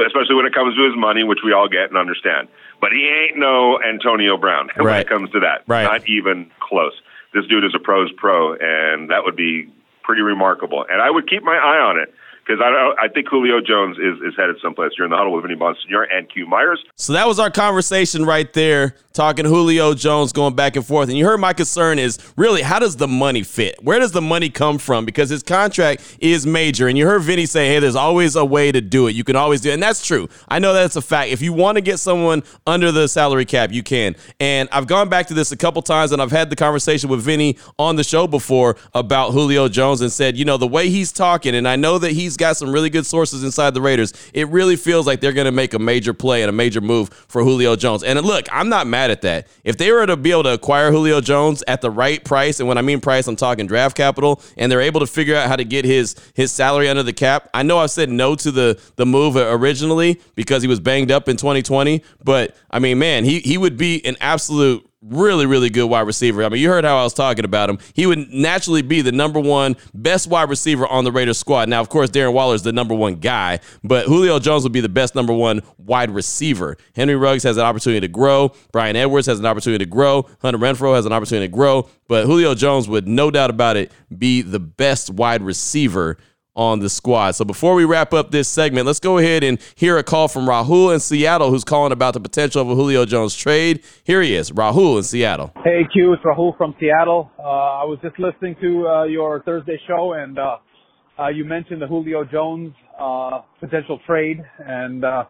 [0.07, 2.48] especially when it comes to his money, which we all get and understand.
[2.81, 5.00] But he ain't no Antonio Brown when right.
[5.00, 5.64] it comes to that.
[5.66, 5.85] Right.
[5.85, 6.94] Not even close.
[7.35, 9.70] This dude is a pro's pro, and that would be
[10.03, 10.85] pretty remarkable.
[10.90, 12.12] And I would keep my eye on it
[12.51, 14.93] because I I think Julio Jones is, is headed someplace.
[14.99, 16.83] You're in the huddle with Vinny Bonsignore and Q Myers.
[16.97, 21.09] So that was our conversation right there, talking Julio Jones going back and forth.
[21.09, 23.77] And you heard my concern is really how does the money fit?
[23.83, 25.05] Where does the money come from?
[25.05, 26.89] Because his contract is major.
[26.89, 29.15] And you heard Vinny say, hey, there's always a way to do it.
[29.15, 29.75] You can always do it.
[29.75, 30.29] And that's true.
[30.49, 31.31] I know that's a fact.
[31.31, 34.17] If you want to get someone under the salary cap, you can.
[34.41, 37.21] And I've gone back to this a couple times and I've had the conversation with
[37.21, 41.13] Vinny on the show before about Julio Jones and said, you know, the way he's
[41.13, 44.48] talking, and I know that he's got some really good sources inside the Raiders, it
[44.48, 47.44] really feels like they're going to make a major play and a major move for
[47.44, 48.03] Julio Jones.
[48.03, 49.46] And look, I'm not mad at that.
[49.62, 52.68] If they were to be able to acquire Julio Jones at the right price, and
[52.68, 55.57] when I mean price, I'm talking draft capital, and they're able to figure out how
[55.57, 57.48] to get his his salary under the cap.
[57.55, 61.29] I know I said no to the the move originally because he was banged up
[61.29, 65.87] in 2020, but I mean, man, he he would be an absolute really, really good
[65.87, 66.45] wide receiver.
[66.45, 67.79] I mean, you heard how I was talking about him.
[67.95, 71.69] He would naturally be the number one best wide receiver on the Raiders squad.
[71.69, 74.81] Now, of course, Darren Waller is the number one guy, but Julio Jones would be
[74.81, 76.77] the best number one wide receiver.
[76.95, 78.53] Henry Ruggs has an opportunity to grow.
[78.73, 80.29] Bryan Edwards has an opportunity to grow.
[80.43, 81.89] Hunter Renfrow has an opportunity to grow.
[82.09, 86.19] But Julio Jones would, no doubt about it, be the best wide receiver
[86.61, 87.31] on the squad.
[87.33, 90.44] So before we wrap up this segment, let's go ahead and hear a call from
[90.44, 93.83] Rahul in Seattle who's calling about the potential of a Julio Jones trade.
[94.05, 95.55] Here he is, Rahul in Seattle.
[95.64, 97.31] Hey Q, it's Rahul from Seattle.
[97.38, 100.59] Uh, I was just listening to uh, your Thursday show and uh,
[101.18, 105.25] uh you mentioned the Julio Jones uh, potential trade and uh,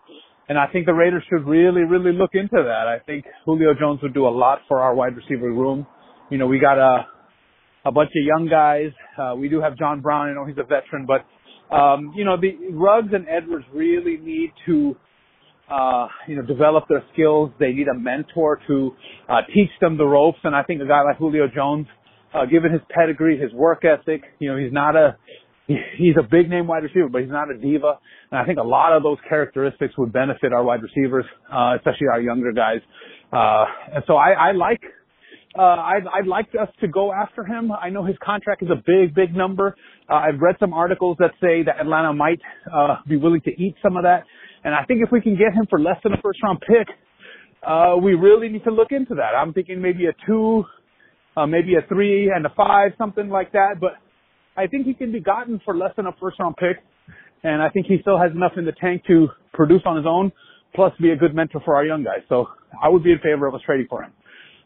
[0.49, 2.89] and I think the Raiders should really, really look into that.
[2.89, 5.87] I think Julio Jones would do a lot for our wide receiver room.
[6.29, 7.07] You know, we got a
[7.85, 8.91] a bunch of young guys.
[9.19, 10.29] Uh, we do have John Brown.
[10.29, 11.25] I know he's a veteran, but
[11.75, 14.97] um, you know the Ruggs and Edwards really need to
[15.71, 17.51] uh, you know develop their skills.
[17.59, 18.93] They need a mentor to
[19.29, 20.39] uh, teach them the ropes.
[20.45, 21.87] And I think a guy like Julio Jones,
[22.35, 25.17] uh, given his pedigree, his work ethic, you know he's not a
[25.97, 27.99] he's a big name wide receiver, but he's not a diva.
[28.31, 32.09] And I think a lot of those characteristics would benefit our wide receivers, uh, especially
[32.13, 32.81] our younger guys.
[33.33, 33.65] Uh,
[33.95, 34.81] and so I, I like
[35.59, 37.73] uh, I'd, I'd like us to go after him.
[37.73, 39.75] I know his contract is a big, big number.
[40.09, 42.41] Uh, I've read some articles that say that Atlanta might
[42.73, 44.25] uh, be willing to eat some of that.
[44.63, 46.89] And I think if we can get him for less than a first round pick,
[47.67, 49.35] uh, we really need to look into that.
[49.37, 50.65] I'm thinking maybe a two,
[51.37, 53.77] uh, maybe a three and a five, something like that.
[53.81, 53.93] But
[54.57, 56.77] I think he can be gotten for less than a first round pick.
[57.43, 60.31] And I think he still has enough in the tank to produce on his own,
[60.75, 62.21] plus be a good mentor for our young guys.
[62.29, 62.47] So
[62.81, 64.13] I would be in favor of us trading for him.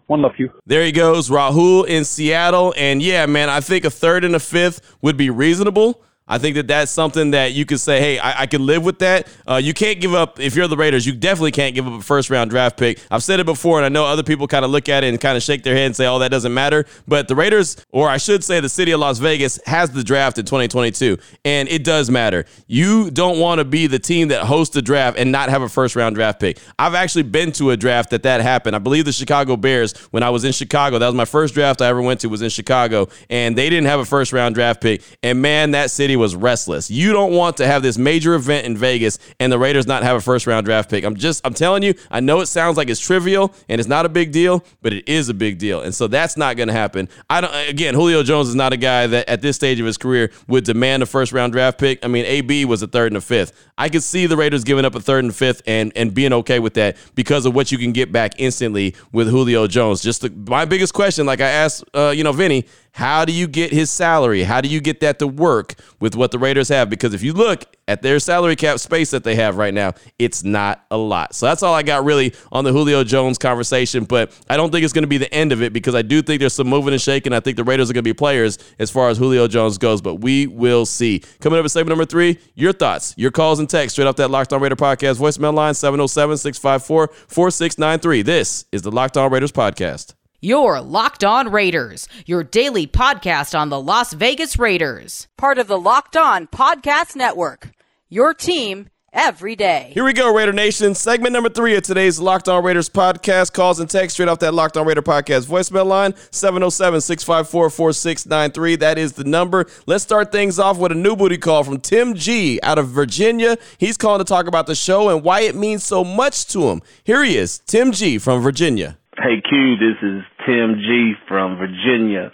[0.07, 0.51] One love you.
[0.67, 2.75] There he goes, Rahul in Seattle.
[2.77, 6.03] And yeah, man, I think a third and a fifth would be reasonable.
[6.27, 8.99] I think that that's something that you could say, hey, I, I can live with
[9.01, 9.29] that.
[9.47, 12.03] Uh, you can't give up, if you're the Raiders, you definitely can't give up a
[12.03, 12.99] first round draft pick.
[13.11, 15.21] I've said it before, and I know other people kind of look at it and
[15.21, 16.87] kind of shake their head and say, oh, that doesn't matter.
[17.07, 20.39] But the Raiders, or I should say the city of Las Vegas, has the draft
[20.39, 22.47] in 2022, and it does matter.
[22.67, 25.69] You don't want to be the team that hosts the draft and not have a
[25.69, 26.59] first round draft pick.
[26.79, 28.75] I've actually been to a draft that that happened.
[28.75, 31.83] I believe the Chicago Bears, when I was in Chicago, that was my first draft
[31.83, 34.81] I ever went to, was in Chicago, and they didn't have a first round draft
[34.81, 35.03] pick.
[35.23, 36.91] And man, that city was restless.
[36.91, 40.17] You don't want to have this major event in Vegas and the Raiders not have
[40.17, 41.05] a first round draft pick.
[41.05, 44.07] I'm just, I'm telling you, I know it sounds like it's trivial and it's not
[44.07, 45.81] a big deal, but it is a big deal.
[45.81, 47.09] And so that's not going to happen.
[47.29, 49.97] I don't, again, Julio Jones is not a guy that at this stage of his
[49.97, 52.05] career would demand a first round draft pick.
[52.05, 53.53] I mean, AB was a third and a fifth.
[53.77, 56.59] I could see the Raiders giving up a third and fifth and, and being okay
[56.59, 60.01] with that because of what you can get back instantly with Julio Jones.
[60.03, 63.49] Just the, my biggest question, like I asked, uh, you know, Vinny, how do you
[63.49, 64.45] get his salary?
[64.45, 66.89] How do you get that to work with what the Raiders have?
[66.89, 70.45] Because if you look at their salary cap space that they have right now, it's
[70.45, 71.35] not a lot.
[71.35, 74.05] So that's all I got really on the Julio Jones conversation.
[74.05, 76.23] But I don't think it's going to be the end of it because I do
[76.23, 77.33] think there's some moving and shaking.
[77.33, 80.01] I think the Raiders are going to be players as far as Julio Jones goes,
[80.01, 81.21] but we will see.
[81.41, 84.31] Coming up at segment number three, your thoughts, your calls and texts straight off that
[84.31, 88.23] Locked On Raider podcast voicemail line 707 654 4693.
[88.23, 90.15] This is the Locked On Raiders podcast.
[90.45, 95.27] Your Locked On Raiders, your daily podcast on the Las Vegas Raiders.
[95.39, 97.71] Part of the Locked On Podcast Network.
[98.11, 99.91] Your team every day.
[99.95, 100.95] Here we go, Raider Nation.
[100.95, 103.55] Segment number three of today's Locked On Raiders podcast.
[103.55, 108.77] Calls and text straight off that Locked On Raider podcast voicemail line 707 654 4693.
[108.77, 109.65] That is the number.
[109.87, 113.57] Let's start things off with a new booty call from Tim G out of Virginia.
[113.79, 116.83] He's calling to talk about the show and why it means so much to him.
[117.03, 118.99] Here he is, Tim G from Virginia.
[119.25, 122.29] Hey Q, this is Tim G from Virginia.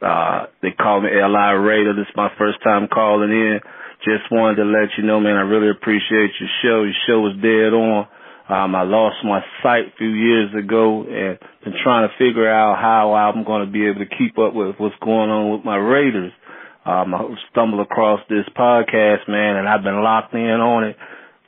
[0.00, 1.98] Uh, they call me Li Raider.
[1.98, 3.58] This is my first time calling in.
[4.06, 6.86] Just wanted to let you know, man, I really appreciate your show.
[6.86, 8.06] Your show was dead on.
[8.46, 12.78] Um, I lost my sight a few years ago and been trying to figure out
[12.78, 15.74] how I'm going to be able to keep up with what's going on with my
[15.74, 16.30] Raiders.
[16.86, 20.96] um, I stumbled across this podcast, man, and I've been locked in on it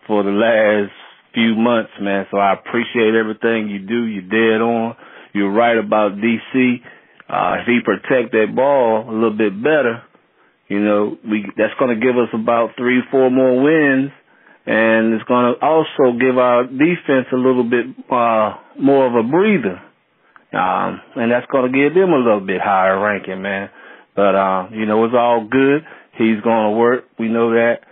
[0.09, 0.91] for the last
[1.35, 2.27] few months, man.
[2.31, 4.07] So I appreciate everything you do.
[4.07, 4.97] You're dead on.
[5.33, 6.81] You're right about DC.
[7.29, 10.03] Uh, if he protect that ball a little bit better,
[10.69, 14.11] you know, we that's going to give us about three, four more wins,
[14.67, 19.29] and it's going to also give our defense a little bit uh, more of a
[19.29, 19.83] breather.
[20.53, 23.71] Um, and that's going to give them a little bit higher ranking, man.
[24.17, 25.87] But, uh, you know, it's all good.
[26.19, 27.05] He's going to work.
[27.19, 27.87] We know that.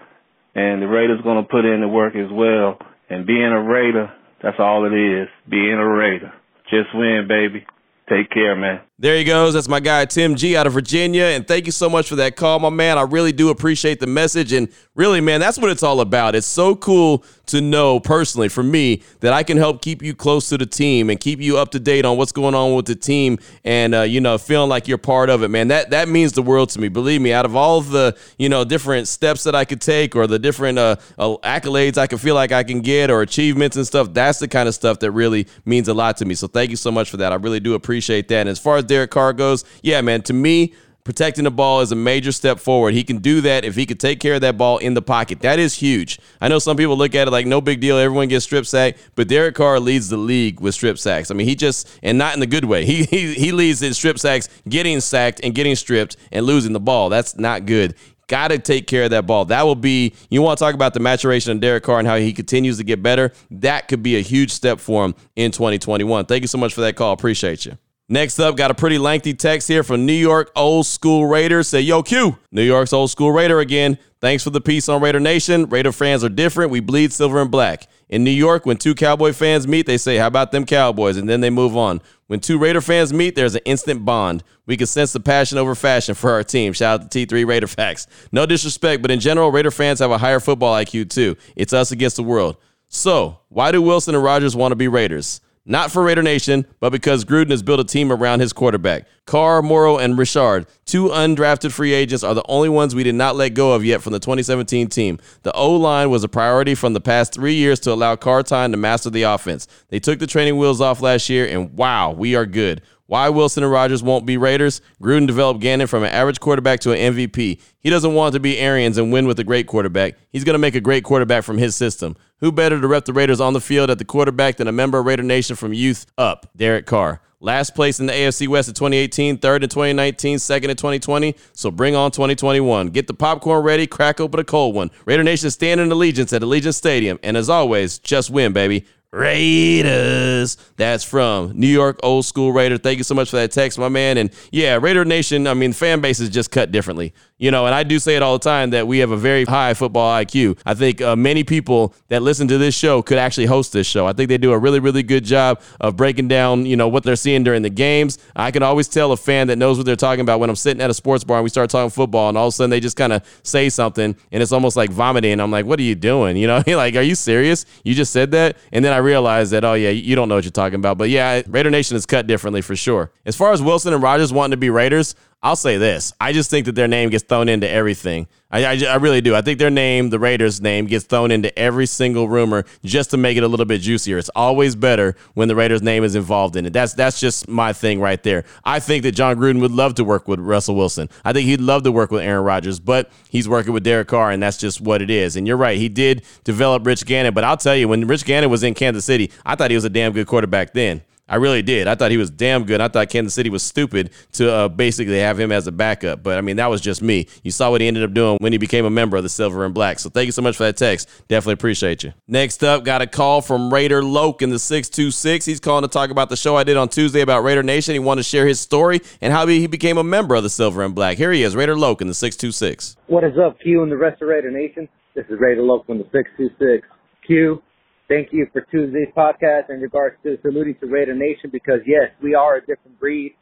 [0.54, 2.78] And the Raiders going to put in the work as well.
[3.10, 5.28] And being a Raider, that's all it is.
[5.48, 6.32] Being a Raider.
[6.70, 7.66] Just win, baby.
[8.08, 8.80] Take care, man.
[9.00, 9.54] There he goes.
[9.54, 11.22] That's my guy, Tim G out of Virginia.
[11.22, 12.98] And thank you so much for that call, my man.
[12.98, 14.52] I really do appreciate the message.
[14.52, 16.34] And really, man, that's what it's all about.
[16.34, 20.48] It's so cool to know personally for me that I can help keep you close
[20.48, 22.96] to the team and keep you up to date on what's going on with the
[22.96, 25.68] team and, uh, you know, feeling like you're part of it, man.
[25.68, 26.88] That, that means the world to me.
[26.88, 30.16] Believe me, out of all of the, you know, different steps that I could take
[30.16, 33.76] or the different uh, uh, accolades I can feel like I can get or achievements
[33.76, 36.34] and stuff, that's the kind of stuff that really means a lot to me.
[36.34, 37.32] So thank you so much for that.
[37.32, 38.40] I really do appreciate that.
[38.40, 40.74] And as far as Derek Carr goes, yeah, man, to me,
[41.08, 42.92] protecting the ball is a major step forward.
[42.92, 45.40] He can do that if he could take care of that ball in the pocket.
[45.40, 46.18] That is huge.
[46.38, 47.96] I know some people look at it like no big deal.
[47.96, 51.30] Everyone gets strip sacked, but Derek Carr leads the league with strip sacks.
[51.30, 52.84] I mean, he just and not in the good way.
[52.84, 56.80] He he, he leads in strip sacks, getting sacked and getting stripped and losing the
[56.80, 57.08] ball.
[57.08, 57.94] That's not good.
[58.26, 59.46] Got to take care of that ball.
[59.46, 62.16] That will be, you want to talk about the maturation of Derek Carr and how
[62.16, 63.32] he continues to get better.
[63.50, 66.26] That could be a huge step for him in 2021.
[66.26, 67.14] Thank you so much for that call.
[67.14, 67.78] Appreciate you.
[68.10, 71.68] Next up, got a pretty lengthy text here from New York Old School Raiders.
[71.68, 73.98] Say, yo, Q, New York's Old School Raider again.
[74.22, 75.68] Thanks for the piece on Raider Nation.
[75.68, 76.70] Raider fans are different.
[76.70, 77.86] We bleed silver and black.
[78.08, 81.18] In New York, when two Cowboy fans meet, they say, How about them Cowboys?
[81.18, 82.00] And then they move on.
[82.28, 84.42] When two Raider fans meet, there's an instant bond.
[84.64, 86.72] We can sense the passion over fashion for our team.
[86.72, 88.06] Shout out to T3 Raider Facts.
[88.32, 91.36] No disrespect, but in general, Raider fans have a higher football IQ too.
[91.56, 92.56] It's us against the world.
[92.88, 95.42] So, why do Wilson and Rodgers want to be Raiders?
[95.70, 99.06] Not for Raider Nation, but because Gruden has built a team around his quarterback.
[99.26, 103.36] Carr, Morrow, and Richard, two undrafted free agents, are the only ones we did not
[103.36, 105.18] let go of yet from the 2017 team.
[105.42, 108.70] The O line was a priority from the past three years to allow Carr time
[108.70, 109.68] to master the offense.
[109.88, 112.80] They took the training wheels off last year, and wow, we are good.
[113.08, 114.82] Why Wilson and Rodgers won't be Raiders?
[115.02, 117.58] Gruden developed Gannon from an average quarterback to an MVP.
[117.80, 120.16] He doesn't want to be Arians and win with a great quarterback.
[120.30, 122.16] He's going to make a great quarterback from his system.
[122.40, 124.98] Who better to rep the Raiders on the field at the quarterback than a member
[124.98, 127.22] of Raider Nation from youth up, Derek Carr?
[127.40, 131.34] Last place in the AFC West in 2018, third in 2019, second in 2020.
[131.54, 132.88] So bring on 2021.
[132.88, 134.90] Get the popcorn ready, crack open a cold one.
[135.06, 137.18] Raider Nation stand in allegiance at Allegiant Stadium.
[137.22, 138.84] And as always, just win, baby.
[139.12, 140.58] Raiders.
[140.76, 142.76] That's from New York Old School Raider.
[142.76, 144.18] Thank you so much for that text, my man.
[144.18, 147.14] And yeah, Raider Nation, I mean, fan base is just cut differently.
[147.40, 149.44] You know, and I do say it all the time that we have a very
[149.44, 150.58] high football IQ.
[150.66, 154.08] I think uh, many people that listen to this show could actually host this show.
[154.08, 157.04] I think they do a really, really good job of breaking down, you know, what
[157.04, 158.18] they're seeing during the games.
[158.34, 160.82] I can always tell a fan that knows what they're talking about when I'm sitting
[160.82, 162.80] at a sports bar and we start talking football, and all of a sudden they
[162.80, 165.38] just kind of say something, and it's almost like vomiting.
[165.38, 166.36] I'm like, what are you doing?
[166.36, 167.66] You know, like, are you serious?
[167.84, 170.44] You just said that, and then I realized that, oh yeah, you don't know what
[170.44, 170.98] you're talking about.
[170.98, 173.10] But yeah, Raider Nation is cut differently for sure.
[173.24, 176.12] As far as Wilson and Rodgers wanting to be Raiders, I'll say this.
[176.20, 178.26] I just think that their name gets thrown into everything.
[178.50, 179.36] I, I, I, really do.
[179.36, 183.16] I think their name, the Raiders' name, gets thrown into every single rumor just to
[183.16, 184.18] make it a little bit juicier.
[184.18, 186.72] It's always better when the Raiders' name is involved in it.
[186.72, 188.44] That's that's just my thing right there.
[188.64, 191.08] I think that Jon Gruden would love to work with Russell Wilson.
[191.24, 194.32] I think he'd love to work with Aaron Rodgers, but he's working with Derek Carr,
[194.32, 195.36] and that's just what it is.
[195.36, 195.78] And you're right.
[195.78, 199.04] He did develop Rich Gannon, but I'll tell you, when Rich Gannon was in Kansas
[199.04, 201.02] City, I thought he was a damn good quarterback then.
[201.28, 201.86] I really did.
[201.86, 202.80] I thought he was damn good.
[202.80, 206.22] I thought Kansas City was stupid to uh, basically have him as a backup.
[206.22, 207.26] But I mean, that was just me.
[207.42, 209.64] You saw what he ended up doing when he became a member of the Silver
[209.64, 209.98] and Black.
[209.98, 211.08] So thank you so much for that text.
[211.28, 212.12] Definitely appreciate you.
[212.26, 215.44] Next up, got a call from Raider Loke in the 626.
[215.44, 217.94] He's calling to talk about the show I did on Tuesday about Raider Nation.
[217.94, 220.82] He wanted to share his story and how he became a member of the Silver
[220.82, 221.18] and Black.
[221.18, 222.96] Here he is, Raider Loke in the 626.
[223.06, 224.88] What is up, Q and the rest of Raider Nation?
[225.14, 226.86] This is Raider Loke from the 626.
[227.26, 227.62] Q,
[228.08, 232.34] thank you for Tuesday's podcast in regards to saluting to Raider Nation because yes, we
[232.34, 233.34] are a different breed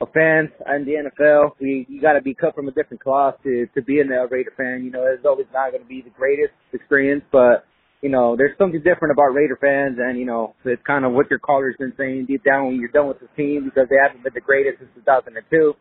[0.00, 1.52] of fans in the NFL.
[1.60, 4.52] We you got to be cut from a different cloth to to be an Raider
[4.56, 4.82] fan.
[4.84, 7.64] You know, it's always not going to be the greatest experience, but
[8.02, 11.30] you know, there's something different about Raider fans, and you know, it's kind of what
[11.30, 14.22] your caller's been saying deep down when you're done with the team because they haven't
[14.22, 15.74] been the greatest since 2002.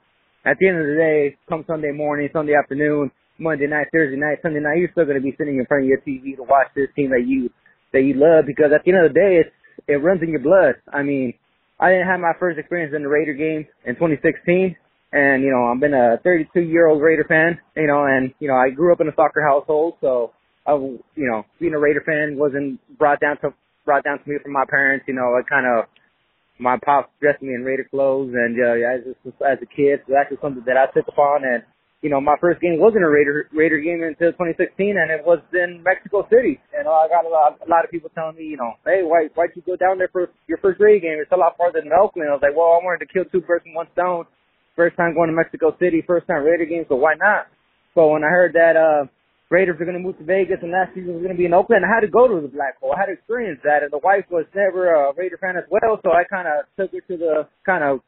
[0.46, 4.40] At the end of the day, come Sunday morning, Sunday afternoon, Monday night, Thursday night,
[4.42, 6.68] Sunday night, you're still going to be sitting in front of your TV to watch
[6.74, 7.52] this team that you
[7.94, 9.54] that you love because at the end of the day, it's,
[9.88, 10.76] it runs in your blood.
[10.92, 11.34] I mean,
[11.80, 14.76] I didn't have my first experience in the Raider game in 2016,
[15.12, 18.48] And, you know, I've been a 32 year old Raider fan, you know, and, you
[18.48, 19.96] know, I grew up in a soccer household.
[20.02, 20.34] So,
[20.66, 23.54] I, you know, being a Raider fan wasn't brought down to,
[23.86, 25.06] brought down to me from my parents.
[25.08, 25.86] You know, I kind of,
[26.60, 30.02] my pops dressed me in Raider clothes and, uh, as, as a kid.
[30.08, 31.46] So that's just something that I took upon.
[31.46, 31.64] And,
[32.02, 35.42] you know, my first game wasn't a Raider Raider game until 2016, and it was
[35.54, 36.62] in Mexico City.
[36.78, 39.30] And I got a lot, a lot of people telling me, you know, hey, why
[39.34, 41.18] why'd you go down there for your first Raider game?
[41.18, 42.30] It's a lot farther than Oakland.
[42.30, 44.30] I was like, well, I wanted to kill two birds with one stone.
[44.78, 47.50] First time going to Mexico City, first time Raider game, so why not?
[47.98, 49.10] So when I heard that uh
[49.50, 51.54] Raiders are going to move to Vegas and last season was going to be in
[51.56, 52.92] Oakland, I had to go to the Black Hole.
[52.92, 56.00] I had to experience that, and the wife was never a Raider fan as well,
[56.04, 58.04] so I kind of took her to the kind of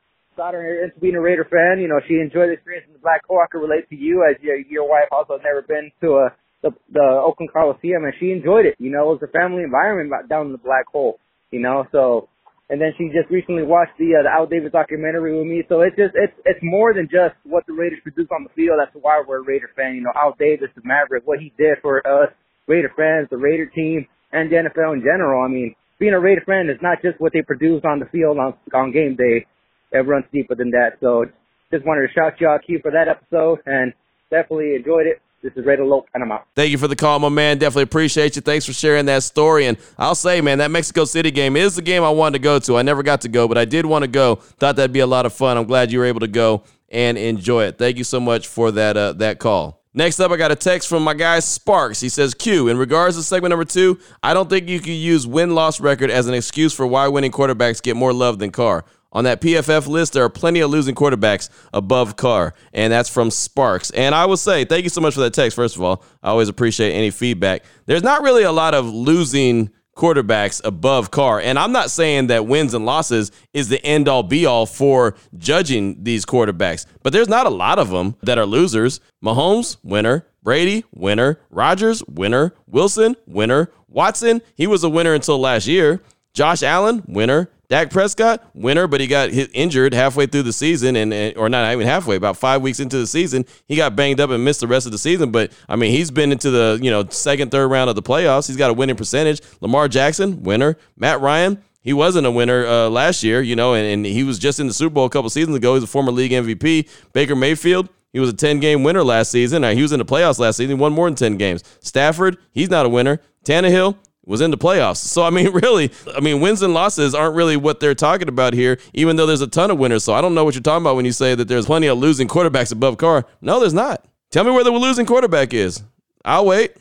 [0.53, 1.81] her into being a Raider fan.
[1.81, 3.39] You know, she enjoyed the experience in the Black Hole.
[3.43, 6.35] I could relate to you as your, your wife also has never been to a
[6.61, 8.75] the, the Oakland Coliseum, and she enjoyed it.
[8.79, 11.19] You know, it was a family environment down in the Black Hole.
[11.51, 12.27] You know, so
[12.69, 15.63] and then she just recently watched the uh, the Al Davis documentary with me.
[15.67, 18.77] So it's just it's it's more than just what the Raiders produce on the field.
[18.77, 19.95] That's why we're a Raider fan.
[19.95, 22.29] You know, Al Davis, the Maverick, what he did for us
[22.67, 25.43] Raider fans, the Raider team, and the NFL in general.
[25.43, 28.37] I mean, being a Raider fan is not just what they produce on the field
[28.37, 29.47] on on game day
[29.91, 30.97] runs deeper than that.
[30.99, 31.25] So
[31.71, 33.93] just wanted to shout y'all Q for that episode and
[34.29, 35.21] definitely enjoyed it.
[35.41, 36.47] This is Raider Lope, and I'm out.
[36.53, 37.59] Thank you for the call, my man.
[37.59, 38.41] Definitely appreciate you.
[38.41, 39.67] Thanks for sharing that story.
[39.67, 42.59] And I'll say, man, that Mexico City game is the game I wanted to go
[42.59, 42.75] to.
[42.75, 44.35] I never got to go, but I did want to go.
[44.35, 45.57] Thought that'd be a lot of fun.
[45.57, 47.77] I'm glad you were able to go and enjoy it.
[47.77, 49.79] Thank you so much for that uh, that call.
[49.93, 51.99] Next up, I got a text from my guy Sparks.
[51.99, 55.25] He says, Q, in regards to segment number two, I don't think you can use
[55.25, 58.85] win loss record as an excuse for why winning quarterbacks get more love than Carr.
[59.11, 63.31] On that PFF list, there are plenty of losing quarterbacks above Carr, and that's from
[63.31, 63.89] Sparks.
[63.91, 66.03] And I will say, thank you so much for that text, first of all.
[66.21, 67.63] I always appreciate any feedback.
[67.87, 71.41] There's not really a lot of losing quarterbacks above Carr.
[71.41, 75.15] And I'm not saying that wins and losses is the end all be all for
[75.37, 79.01] judging these quarterbacks, but there's not a lot of them that are losers.
[79.23, 80.25] Mahomes, winner.
[80.41, 81.41] Brady, winner.
[81.49, 82.53] Rodgers, winner.
[82.65, 83.71] Wilson, winner.
[83.89, 86.01] Watson, he was a winner until last year.
[86.33, 87.49] Josh Allen, winner.
[87.69, 91.71] Dak Prescott, winner, but he got hit, injured halfway through the season, and, or not
[91.71, 94.67] even halfway, about five weeks into the season, he got banged up and missed the
[94.67, 95.31] rest of the season.
[95.31, 98.47] But I mean, he's been into the you know second, third round of the playoffs.
[98.47, 99.41] He's got a winning percentage.
[99.61, 100.77] Lamar Jackson, winner.
[100.97, 104.39] Matt Ryan, he wasn't a winner uh, last year, you know, and, and, he was
[104.39, 105.75] just in the Super Bowl a couple seasons ago.
[105.75, 106.89] He's a former league MVP.
[107.13, 109.63] Baker Mayfield, he was a 10 game winner last season.
[109.63, 110.75] He was in the playoffs last season.
[110.75, 111.63] He won more than 10 games.
[111.81, 113.21] Stafford, he's not a winner.
[113.45, 114.97] Tannehill, was in the playoffs.
[114.97, 118.53] So I mean, really, I mean, wins and losses aren't really what they're talking about
[118.53, 120.03] here, even though there's a ton of winners.
[120.03, 121.97] So I don't know what you're talking about when you say that there's plenty of
[121.97, 123.25] losing quarterbacks above Carr.
[123.41, 124.05] No, there's not.
[124.31, 125.83] Tell me where the losing quarterback is.
[126.23, 126.75] I'll wait.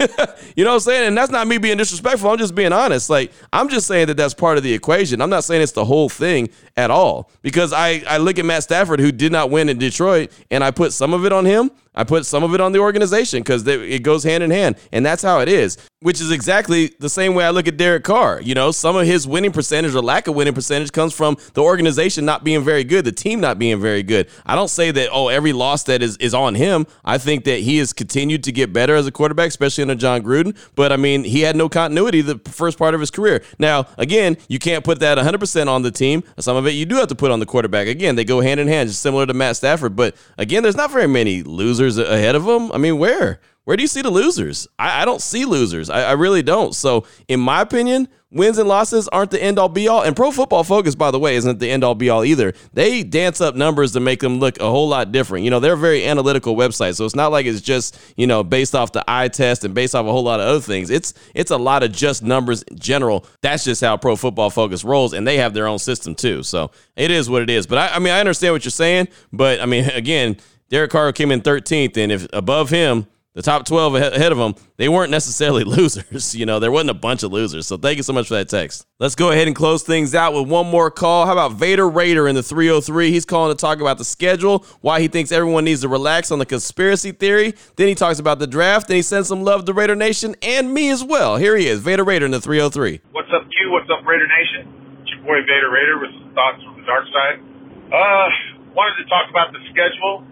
[0.56, 1.08] you know what I'm saying?
[1.08, 2.30] And that's not me being disrespectful.
[2.30, 3.10] I'm just being honest.
[3.10, 5.20] Like, I'm just saying that that's part of the equation.
[5.20, 8.62] I'm not saying it's the whole thing at all because I, I look at Matt
[8.62, 11.70] Stafford, who did not win in Detroit, and I put some of it on him.
[11.92, 14.76] I put some of it on the organization because it goes hand in hand.
[14.92, 18.04] And that's how it is, which is exactly the same way I look at Derek
[18.04, 18.40] Carr.
[18.40, 21.62] You know, some of his winning percentage or lack of winning percentage comes from the
[21.62, 24.28] organization not being very good, the team not being very good.
[24.46, 26.86] I don't say that, oh, every loss that is, is on him.
[27.04, 30.22] I think that he has continued to get better as a quarterback, especially under Jon
[30.22, 30.56] Gruden.
[30.76, 33.42] But I mean, he had no continuity the first part of his career.
[33.58, 36.22] Now, again, you can't put that 100% on the team.
[36.38, 37.88] Some of it you do have to put on the quarterback.
[37.88, 39.96] Again, they go hand in hand, just similar to Matt Stafford.
[39.96, 42.70] But again, there's not very many losers losers ahead of them?
[42.72, 43.40] I mean, where?
[43.64, 44.66] Where do you see the losers?
[44.78, 45.90] I, I don't see losers.
[45.90, 46.74] I, I, really don't.
[46.74, 50.02] So, in my opinion, wins and losses aren't the end all be all.
[50.02, 52.54] And Pro Football Focus, by the way, isn't the end all be all either.
[52.72, 55.44] They dance up numbers to make them look a whole lot different.
[55.44, 58.42] You know, they're a very analytical website, so it's not like it's just you know
[58.42, 60.90] based off the eye test and based off a whole lot of other things.
[60.90, 63.26] It's it's a lot of just numbers in general.
[63.42, 66.42] That's just how Pro Football Focus rolls, and they have their own system too.
[66.42, 67.66] So it is what it is.
[67.66, 69.08] But I, I mean, I understand what you're saying.
[69.32, 70.38] But I mean, again
[70.70, 74.54] Derek Carr came in 13th, and if above him, the top 12 ahead of him,
[74.76, 76.34] they weren't necessarily losers.
[76.34, 77.66] You know, there wasn't a bunch of losers.
[77.66, 78.86] So thank you so much for that text.
[79.00, 81.26] Let's go ahead and close things out with one more call.
[81.26, 83.10] How about Vader Raider in the 303?
[83.10, 86.38] He's calling to talk about the schedule, why he thinks everyone needs to relax on
[86.38, 87.54] the conspiracy theory.
[87.74, 88.86] Then he talks about the draft.
[88.86, 91.36] Then he sends some love to Raider Nation and me as well.
[91.36, 93.00] Here he is, Vader Raider in the 303.
[93.10, 93.72] What's up, Q?
[93.72, 95.00] What's up, Raider Nation?
[95.02, 97.42] It's your boy Vader Raider with some thoughts from the dark side.
[97.90, 98.28] Uh,
[98.74, 100.22] wanted to talk about the schedule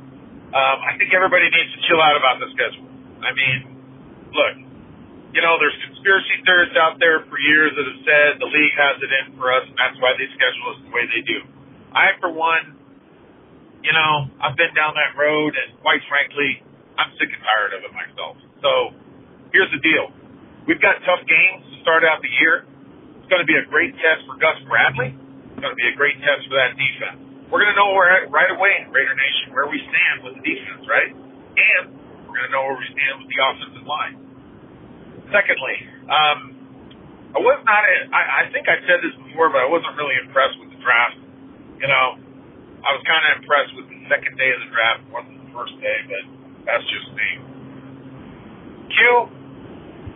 [0.49, 2.89] um, I think everybody needs to chill out about the schedule.
[3.21, 3.59] I mean,
[4.33, 4.55] look,
[5.37, 8.97] you know, there's conspiracy theorists out there for years that have said the league has
[9.05, 11.45] it in for us, and that's why they schedule us the way they do.
[11.93, 12.81] I, for one,
[13.85, 16.65] you know, I've been down that road, and quite frankly,
[16.97, 18.41] I'm sick and tired of it myself.
[18.65, 18.97] So
[19.53, 20.17] here's the deal:
[20.65, 22.65] we've got tough games to start out the year.
[23.21, 25.13] It's going to be a great test for Gus Bradley.
[25.13, 27.28] It's going to be a great test for that defense.
[27.49, 30.45] We're going to know where right away in Raider Nation where we stand with the
[30.45, 31.13] defense, right?
[31.13, 31.85] And
[32.29, 34.15] we're going to know where we stand with the offensive line.
[35.33, 35.77] Secondly,
[36.09, 36.39] um,
[37.37, 37.83] I was not.
[37.85, 41.21] I, I think I said this before, but I wasn't really impressed with the draft.
[41.81, 42.17] You know,
[42.81, 45.77] I was kind of impressed with the second day of the draft than the first
[45.81, 46.23] day, but
[46.65, 47.31] that's just me.
[48.89, 48.97] Q,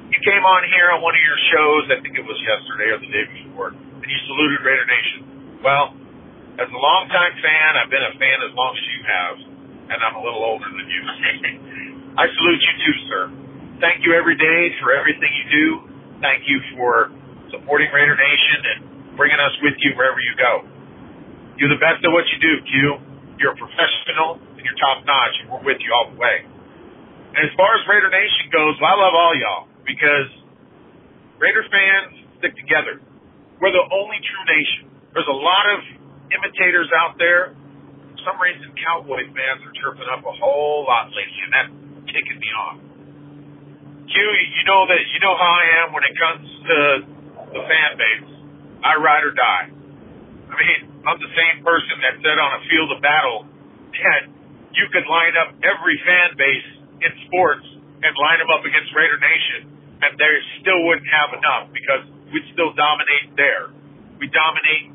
[0.08, 1.82] you came on here on one of your shows.
[1.92, 5.20] I think it was yesterday or the day before, and you saluted Raider Nation.
[5.60, 5.92] Well,
[6.60, 9.34] as a longtime fan, I've been a fan as long as you have,
[9.88, 11.00] and I'm a little older than you.
[12.20, 13.22] I salute you too, sir.
[13.80, 15.66] Thank you every day for everything you do.
[16.20, 17.08] Thank you for
[17.48, 18.78] supporting Raider Nation and
[19.16, 20.52] bringing us with you wherever you go.
[21.56, 22.72] You're the best at what you do, Q.
[23.40, 26.44] You're a professional and you're top notch, and we're with you all the way.
[27.32, 30.28] And as far as Raider Nation goes, well, I love all y'all because
[31.40, 32.12] Raider fans
[32.44, 33.00] stick together.
[33.56, 34.92] We're the only true nation.
[35.16, 36.01] There's a lot of
[36.34, 37.54] imitators out there.
[38.16, 41.72] For some reason, Cowboy fans are chirping up a whole lot lately, and that's
[42.08, 42.78] ticking me off.
[44.08, 46.76] Q, you know that you know how I am when it comes to
[47.56, 48.28] the fan base.
[48.84, 49.66] I ride or die.
[49.72, 53.48] I mean, I'm the same person that said on a field of battle
[53.96, 54.28] that
[54.76, 56.68] you could line up every fan base
[57.08, 57.64] in sports
[58.02, 59.70] and line them up against Raider Nation,
[60.02, 62.02] and they still wouldn't have enough because
[62.34, 63.70] we'd still dominate there.
[64.18, 64.92] We dominate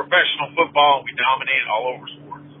[0.00, 2.52] professional football, we dominate all over sports.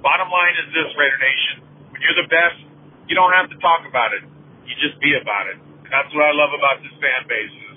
[0.00, 1.60] Bottom line is this, Raider Nation.
[1.92, 2.56] When you're the best,
[3.04, 4.24] you don't have to talk about it.
[4.64, 5.60] You just be about it.
[5.60, 7.76] And that's what I love about this fan base is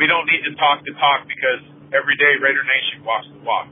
[0.00, 1.60] we don't need to talk the talk because
[1.92, 3.68] every day Raider Nation walks the walk.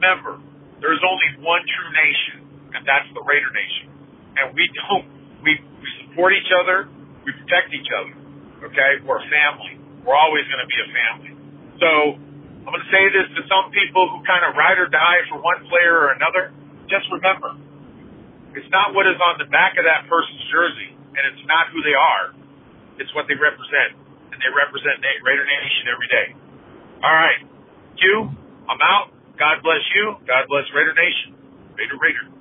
[0.00, 0.40] Remember,
[0.80, 2.36] there's only one true nation,
[2.72, 3.92] and that's the Raider Nation.
[4.40, 5.04] And we don't,
[5.44, 6.88] we, we support each other,
[7.28, 8.16] we protect each other.
[8.72, 9.04] Okay?
[9.04, 9.76] We're a family.
[10.00, 11.32] We're always going to be a family.
[11.76, 11.90] So
[12.66, 15.38] I'm going to say this to some people who kind of ride or die for
[15.38, 16.50] one player or another.
[16.90, 17.54] Just remember,
[18.58, 21.78] it's not what is on the back of that person's jersey, and it's not who
[21.86, 22.34] they are.
[22.98, 23.94] It's what they represent,
[24.34, 26.26] and they represent Raider Nation every day.
[27.06, 27.46] All right,
[28.02, 28.34] Q,
[28.66, 29.14] I'm out.
[29.38, 30.18] God bless you.
[30.26, 31.38] God bless Raider Nation.
[31.78, 32.34] Raider Raider.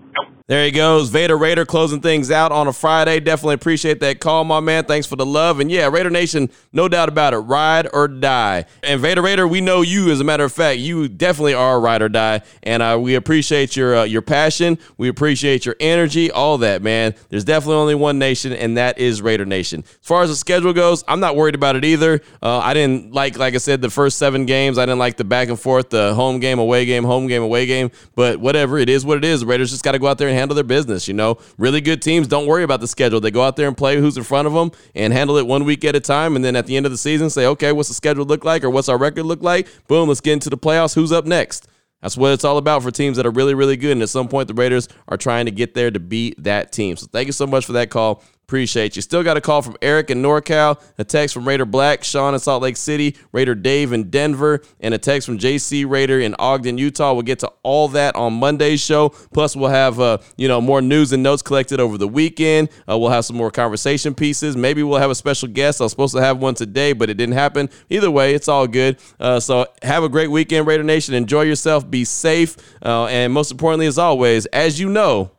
[0.48, 1.10] There he goes.
[1.10, 3.20] Vader Raider closing things out on a Friday.
[3.20, 4.86] Definitely appreciate that call, my man.
[4.86, 5.60] Thanks for the love.
[5.60, 7.38] And yeah, Raider Nation, no doubt about it.
[7.38, 8.66] Ride or die.
[8.84, 10.80] And Vader Raider, we know you, as a matter of fact.
[10.80, 12.42] You definitely are a ride or die.
[12.64, 14.78] And uh, we appreciate your uh, your passion.
[14.98, 17.16] We appreciate your energy, all that, man.
[17.30, 19.86] There's definitely only one nation, and that is Raider Nation.
[19.88, 22.22] As far as the schedule goes, I'm not worried about it either.
[22.44, 24.78] Uh, I didn't like, like I said, the first seven games.
[24.78, 27.66] I didn't like the back and forth, the home game, away game, home game, away
[27.66, 27.90] game.
[28.16, 29.40] But whatever, it is what it is.
[29.40, 31.08] The Raiders just got to go out there and handle their business.
[31.08, 33.22] You know, really good teams don't worry about the schedule.
[33.22, 35.64] They go out there and play who's in front of them and handle it one
[35.64, 36.36] week at a time.
[36.36, 38.64] And then at the end of the season, say, okay, what's the schedule look like
[38.64, 39.68] or what's our record look like?
[39.88, 40.96] Boom, let's get into the playoffs.
[40.96, 41.68] Who's up next?
[42.02, 43.94] That's what it's all about for teams that are really, really good.
[43.94, 46.98] And at some point, the Raiders are trying to get there to beat that team.
[46.98, 48.22] So thank you so much for that call.
[48.46, 49.02] Appreciate you.
[49.02, 52.40] Still got a call from Eric in NorCal, a text from Raider Black, Sean in
[52.40, 56.78] Salt Lake City, Raider Dave in Denver, and a text from JC Raider in Ogden,
[56.78, 57.14] Utah.
[57.14, 59.10] We'll get to all that on Monday's show.
[59.10, 62.70] Plus, we'll have uh, you know more news and notes collected over the weekend.
[62.88, 64.56] Uh, we'll have some more conversation pieces.
[64.56, 65.82] Maybe we'll have a special guest.
[65.82, 67.68] I was supposed to have one today, but it didn't happen.
[67.90, 69.00] Either way, it's all good.
[69.20, 71.16] Uh, so have a great weekend, Raider Nation.
[71.16, 71.90] Enjoy yourself.
[71.90, 75.32] Be safe, uh, and most importantly, as always, as you know,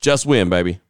[0.00, 0.80] just win, baby.